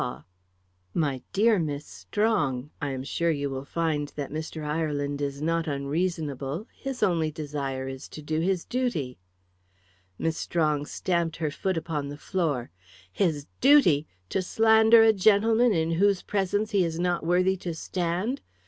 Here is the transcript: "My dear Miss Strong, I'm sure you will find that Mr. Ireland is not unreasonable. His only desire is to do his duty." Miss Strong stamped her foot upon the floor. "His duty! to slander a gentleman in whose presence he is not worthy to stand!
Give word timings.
"My 0.95 1.21
dear 1.31 1.59
Miss 1.59 1.85
Strong, 1.85 2.71
I'm 2.81 3.03
sure 3.03 3.29
you 3.29 3.51
will 3.51 3.65
find 3.65 4.07
that 4.15 4.31
Mr. 4.31 4.65
Ireland 4.65 5.21
is 5.21 5.43
not 5.43 5.67
unreasonable. 5.67 6.67
His 6.73 7.03
only 7.03 7.29
desire 7.29 7.87
is 7.87 8.07
to 8.07 8.23
do 8.23 8.39
his 8.39 8.65
duty." 8.65 9.19
Miss 10.17 10.37
Strong 10.39 10.87
stamped 10.87 11.35
her 11.35 11.51
foot 11.51 11.77
upon 11.77 12.07
the 12.09 12.17
floor. 12.17 12.71
"His 13.13 13.45
duty! 13.59 14.07
to 14.29 14.41
slander 14.41 15.03
a 15.03 15.13
gentleman 15.13 15.71
in 15.71 15.91
whose 15.91 16.23
presence 16.23 16.71
he 16.71 16.83
is 16.83 16.99
not 16.99 17.23
worthy 17.23 17.55
to 17.57 17.75
stand! 17.75 18.41